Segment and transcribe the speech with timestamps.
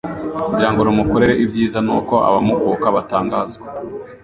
[0.49, 3.65] kugira ngo rumukorere ibyiza, nuko abamakuka batangazwa